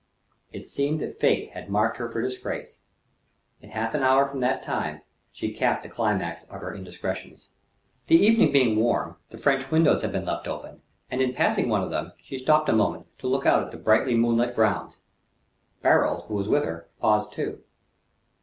It 0.51 0.67
seemed 0.67 0.99
that 1.01 1.19
fate 1.19 1.51
had 1.51 1.69
marked 1.69 1.97
her 1.97 2.09
for 2.09 2.23
disgrace. 2.23 2.79
In 3.61 3.69
half 3.69 3.93
an 3.93 4.01
hour 4.01 4.27
from 4.27 4.39
that 4.39 4.63
time 4.63 5.01
she 5.31 5.53
capped 5.53 5.83
the 5.83 5.89
climax 5.89 6.43
of 6.45 6.61
her 6.61 6.73
indiscretions. 6.73 7.49
The 8.07 8.15
evening 8.15 8.51
being 8.51 8.77
warm, 8.79 9.17
the 9.29 9.37
French 9.37 9.69
windows 9.69 10.01
had 10.01 10.11
been 10.11 10.25
left 10.25 10.47
open; 10.47 10.81
and, 11.11 11.21
in 11.21 11.35
passing 11.35 11.69
one 11.69 11.83
of 11.83 11.91
them, 11.91 12.13
she 12.17 12.39
stopped 12.39 12.67
a 12.67 12.73
moment 12.73 13.15
to 13.19 13.27
look 13.27 13.45
out 13.45 13.61
at 13.63 13.69
the 13.71 13.77
brightly 13.77 14.15
moonlit 14.15 14.55
grounds. 14.55 14.97
Barold, 15.83 16.25
who 16.25 16.33
was 16.33 16.47
with 16.49 16.63
her, 16.63 16.89
paused 16.99 17.33
too. 17.33 17.61